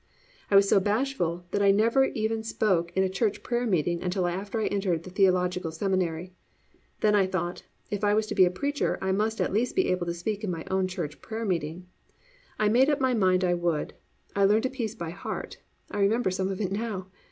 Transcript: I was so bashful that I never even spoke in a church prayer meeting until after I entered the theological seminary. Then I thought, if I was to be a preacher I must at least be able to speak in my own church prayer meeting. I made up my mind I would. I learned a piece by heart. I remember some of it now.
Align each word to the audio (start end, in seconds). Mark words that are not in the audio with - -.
I 0.49 0.55
was 0.55 0.67
so 0.67 0.79
bashful 0.79 1.45
that 1.51 1.61
I 1.61 1.69
never 1.69 2.05
even 2.05 2.41
spoke 2.41 2.91
in 2.97 3.03
a 3.03 3.07
church 3.07 3.43
prayer 3.43 3.67
meeting 3.67 4.01
until 4.01 4.25
after 4.25 4.59
I 4.59 4.65
entered 4.65 5.03
the 5.03 5.11
theological 5.11 5.71
seminary. 5.71 6.33
Then 7.01 7.13
I 7.13 7.27
thought, 7.27 7.65
if 7.91 8.03
I 8.03 8.15
was 8.15 8.25
to 8.25 8.33
be 8.33 8.43
a 8.45 8.49
preacher 8.49 8.97
I 8.99 9.11
must 9.11 9.39
at 9.39 9.53
least 9.53 9.75
be 9.75 9.89
able 9.89 10.07
to 10.07 10.13
speak 10.15 10.43
in 10.43 10.49
my 10.49 10.65
own 10.71 10.87
church 10.87 11.21
prayer 11.21 11.45
meeting. 11.45 11.85
I 12.57 12.67
made 12.67 12.89
up 12.89 12.99
my 12.99 13.13
mind 13.13 13.43
I 13.43 13.53
would. 13.53 13.93
I 14.35 14.43
learned 14.45 14.65
a 14.65 14.71
piece 14.71 14.95
by 14.95 15.11
heart. 15.11 15.57
I 15.91 15.99
remember 15.99 16.31
some 16.31 16.49
of 16.49 16.59
it 16.59 16.71
now. 16.71 17.05